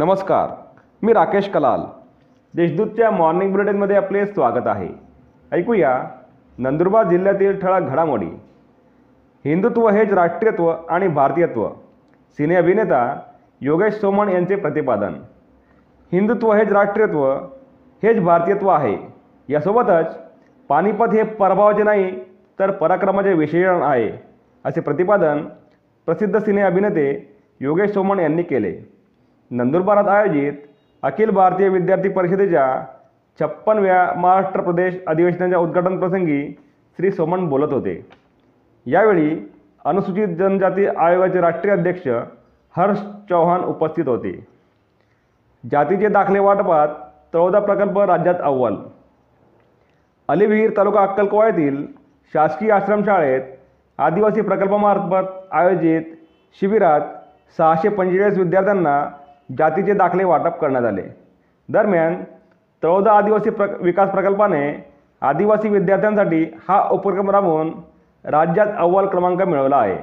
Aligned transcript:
नमस्कार 0.00 0.50
मी 1.02 1.12
राकेश 1.12 1.48
कलाल. 1.48 1.80
देशदूतच्या 2.54 3.10
मॉर्निंग 3.10 3.52
बुलेटिनमध्ये 3.52 3.96
आपले 3.96 4.26
स्वागत 4.26 4.66
आहे. 4.66 4.88
ऐकूया 5.52 6.04
नंदुरबार 6.58 7.08
जिल्ह्यातील 7.08 7.60
ठळक 7.60 7.82
घडामोडी. 7.82 8.28
हिंदुत्व 9.44 9.88
हेच 9.88 10.12
राष्ट्रीयत्व 10.12 10.68
आणि 10.90 11.08
भारतीयत्व. 11.08 11.68
सिने 12.38 12.54
अभिनेता 12.54 13.20
योगेश 13.60 13.94
सोमण 13.94 14.28
यांचे 14.28 14.56
प्रतिपादन. 14.56 15.14
हिंदुत्व 16.12 16.52
हेच 16.52 16.72
राष्ट्रीयत्व 16.72 17.32
हेच 18.02 18.20
भारतीयत्व 18.20 18.68
आहे. 18.68 18.96
यासोबतच 19.48 20.16
पानिपत 20.68 21.14
हे 21.14 21.22
पराभवाचे 21.22 21.82
नाही 21.82 22.24
तर 22.58 22.70
पराक्रमाचे 22.70 23.32
विशेषण 23.32 23.82
आहे 23.82 24.10
असे 24.64 24.80
प्रतिपादन 24.80 25.44
प्रसिद्ध 26.06 26.38
सिने 26.38 26.60
अभिनेते 26.60 27.36
योगेश 27.60 27.90
सोमण 27.90 28.18
यांनी 28.18 28.42
केले. 28.42 28.99
नंदुरबारात 29.50 30.08
आयोजित 30.08 30.52
अखिल 31.02 31.30
भारतीय 31.30 31.68
विद्यार्थी 31.68 32.08
परिषदेच्या 32.08 32.66
छप्पनव्या 33.38 34.12
महाराष्ट्र 34.16 34.60
प्रदेश 34.60 34.98
अधिवेशनाच्या 35.08 35.58
उद्घाटन 35.58 35.98
प्रसंगी 35.98 36.42
श्री 36.98 37.10
सोमण 37.10 37.48
बोलत 37.48 37.72
होते. 37.72 37.94
यावेळी 38.86 39.30
अनुसूचित 39.84 40.36
जनजाती 40.36 40.86
आयोगाचे 40.86 41.40
राष्ट्रीय 41.40 41.72
अध्यक्ष 41.72 42.08
हर्ष 42.74 42.98
चौहान 43.28 43.64
उपस्थित 43.64 44.08
होते. 44.08 44.32
जातीचे 45.64 46.08
दाखले 46.08 46.38
वाटपात 46.38 46.88
चौदा 47.32 47.60
प्रकल्प 47.60 47.98
राज्यात 47.98 48.40
अव्वल. 48.40 48.76
अलिविहीर 50.28 50.76
तालुका 50.76 51.02
अक्कलकोवा 51.02 51.46
येथील 51.46 51.84
शासकीय 52.34 52.70
आश्रमशाळेत 52.70 53.42
आदिवासी 53.98 54.40
प्रकल्पामार्फत 54.40 55.32
आयोजित 55.52 56.02
शिबिरात 56.60 57.00
सहाशे 57.58 57.88
पंचेचाळीस 57.88 58.38
विद्यार्थ्यांना 58.38 59.02
जातीचे 59.58 59.92
दाखले 59.92 60.24
वाटप 60.24 60.58
करण्यात 60.60 60.84
आले. 60.84 61.02
दरम्यान 61.68 62.22
तळोदा 62.82 63.12
आदिवासी 63.12 63.50
प्र 63.50 63.66
विकास 63.80 64.10
प्रकल्पाने 64.10 64.62
आदिवासी 65.22 65.68
विद्यार्थ्यांसाठी 65.68 66.44
हा 66.68 66.82
उपक्रम 66.90 67.30
राबवून 67.30 67.72
राज्यात 68.24 68.66
अव्वल 68.78 69.06
क्रमांक 69.06 69.42
मिळवला 69.42 69.76
आहे. 69.76 69.96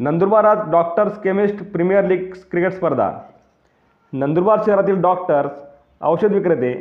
नंदुरबारात 0.00 0.56
doctors 0.70 1.18
chemist 1.22 1.62
premier 1.72 2.04
league 2.04 2.32
cricket 2.50 2.72
स्पर्धा. 2.72 3.10
नंदुरबार 4.12 4.58
शहरातील 4.66 5.00
डॉक्टर्स 5.02 5.50
औषध 6.00 6.32
विक्रेते 6.32 6.72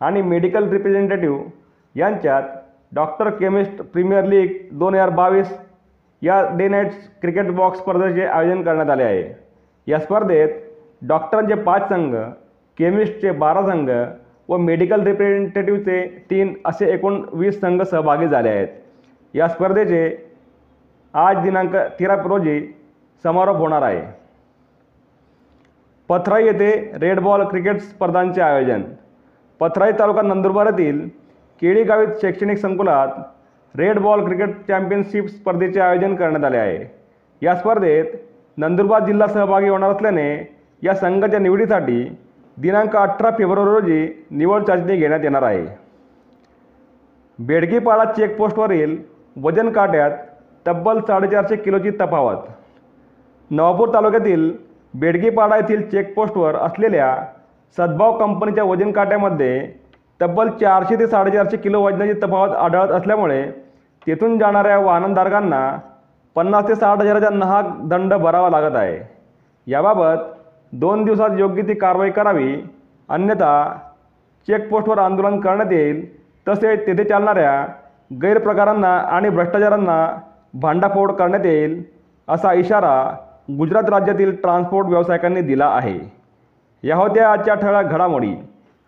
आणि 0.00 0.22
मेडिकल 0.22 0.68
रिप्रेझेंटेटिव्ह 0.68 1.42
यांच्यात 1.94 2.42
डॉक्टर 2.94 3.30
केमिस्ट 3.30 3.82
प्रीमियर 3.82 4.24
लीग 4.24 4.56
दोन 4.72 4.94
हजार 4.94 5.10
बावीस 5.10 5.52
या 6.22 6.40
डे 6.56 6.68
नाईट्स 6.68 6.96
क्रिकेट 7.20 7.50
बॉक्स 7.50 7.78
स्पर्धेचे 7.78 8.26
आयोजन 8.26 8.62
करण्यात 8.62 8.90
आले 8.90 9.02
आहे. 9.02 9.49
या 9.90 9.98
स्पर्धेत 9.98 10.48
डॉक्टरांचे 11.08 11.54
पाच 11.62 11.88
संघ 11.88 12.14
केमिस्टचे 12.78 13.30
बारा 13.30 13.62
संघ 13.66 13.90
व 14.48 14.56
मेडिकल 14.56 15.02
रिप्रेझेंटेटिव्हचे 15.02 16.04
तीन 16.30 16.52
असे 16.64 16.90
एकूण 16.92 17.22
वीस 17.32 17.60
संघ 17.60 17.82
सहभागी 17.82 18.28
झाले 18.28 18.48
आहेत. 18.48 18.68
या 19.34 19.48
स्पर्धेचे 19.48 20.02
आज 21.14 21.42
दिनांक 21.42 21.76
तेरा 21.98 22.14
रोजी 22.24 22.60
समारोप 23.24 23.56
होणार 23.56 23.82
आहे. 23.82 24.02
पथराई 26.08 26.44
येथे 26.44 26.70
रेड 27.00 27.20
बॉल 27.20 27.44
क्रिकेट 27.48 27.80
स्पर्धांचे 27.80 28.40
आयोजन. 28.42 28.82
पथराई 29.60 29.92
तालुका 29.98 30.22
नंदुरबार 30.22 30.66
येथील 30.66 31.08
केळीगावीत 31.62 32.20
शैक्षणिक 32.22 32.58
संकुलात 32.58 33.08
रेड 33.74 33.98
बॉल 33.98 34.24
क्रिकेट 34.24 34.56
चॅम्पियनशिप 34.68 35.26
स्पर्धेचे 35.26 35.80
आयोजन 35.80 36.14
करण्यात 36.14 36.44
आले 36.44 36.56
आहे. 36.56 36.84
या 37.42 37.54
स्पर्धेत 37.56 38.04
नंदुरबार 38.60 39.04
जिल्हा 39.04 39.26
सहभागी 39.26 39.68
होणार 39.68 39.90
असल्याने 39.90 40.28
या 40.82 40.94
संघाच्या 40.94 41.38
निवडीसाठी 41.38 42.02
दिनांक 42.56 42.96
अठरा 42.96 43.30
फेब्रुवारी 43.38 43.70
रोजी 43.70 44.24
निवड 44.30 44.62
चाचणी 44.62 44.96
घेण्यात 44.96 45.20
येणार 45.22 45.42
आहे. 45.42 45.66
बेडगीपाडा 47.38 48.04
चेकपोस्टवरील 48.12 48.96
वजन 49.42 49.70
काट्यात 49.72 50.10
तब्बल 50.66 51.00
साडेचारशे 51.06 51.56
किलोची 51.56 51.90
तफावत. 52.00 52.42
नवापूर 53.50 53.94
तालुक्यातील 53.94 54.50
बेडगीपाडा 54.94 55.56
येथील 55.56 55.88
चेकपोस्टवर 55.90 56.56
असलेल्या 56.56 57.14
सद्भाव 57.76 58.18
कंपनीच्या 58.18 58.64
वजन 58.64 58.90
काट्यामध्ये 58.92 59.60
तब्बल 60.20 60.48
चारशे 60.60 60.98
ते 60.98 61.06
साडेचारशे 61.06 61.56
किलो 61.56 61.80
वजनाची 61.82 62.12
तफावत 62.22 62.56
आढळत 62.56 62.90
असल्यामुळे 62.92 63.42
तेथून 64.06 64.38
जाणाऱ्या 64.38 64.78
वाहनधारकांना 64.78 65.62
पन्नास 66.36 66.68
ते 66.68 66.74
साठ 66.74 66.98
हजाराचा 66.98 67.28
नाहक 67.30 67.70
दंड 67.88 68.14
भरावा 68.14 68.50
लागत 68.50 68.76
आहे. 68.76 68.98
याबाबत 69.66 70.26
दोन 70.72 71.04
दिवसात 71.04 71.38
योग्य 71.38 71.62
ती 71.62 71.74
कारवाई 71.74 72.10
करावी 72.10 72.54
अन्यथा 73.08 73.52
चेकपोस्टवर 74.48 74.98
आंदोलन 74.98 75.40
करण्यात 75.40 75.72
येईल 75.72 76.04
तसेच 76.48 76.86
तेथे 76.86 77.04
चालणाऱ्या 77.04 77.54
गैरप्रकारांना 78.22 78.96
आणि 78.96 79.28
भ्रष्टाचारांना 79.28 79.96
भांडाफोड 80.54 81.12
करण्यात 81.12 81.46
येईल 81.46 81.82
असा 82.28 82.52
इशारा 82.52 82.94
गुजरात 83.58 83.90
राज्यातील 83.90 84.34
ट्रान्सपोर्ट 84.36 84.86
व्यावसायिकांनी 84.86 85.40
दिला 85.40 85.66
आहे. 85.66 85.98
या 86.84 86.96
होत्या 86.96 87.30
आजच्या 87.32 87.54
ठळ्या 87.54 87.82
घडामोडी. 87.82 88.34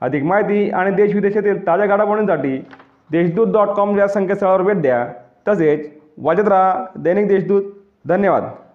अधिक 0.03 0.25
माहिती 0.25 0.71
आणि 0.71 0.91
देशविदेशातील 0.91 1.67
ताज्या 1.67 1.87
घडामोडींसाठी 1.87 2.57
देशदूत 3.11 3.53
डॉट 3.53 3.69
कॉम 3.69 3.99
या 3.99 4.07
संकेतस्थळावर 4.09 4.63
भेट 4.63 4.81
द्या. 4.83 5.07
तसेच 5.49 6.02
वाजत 6.19 6.49
राहा. 6.49 6.93
दैनिक 6.97 7.29
देशदूत 7.29 7.87
धन्यवाद. 8.07 8.72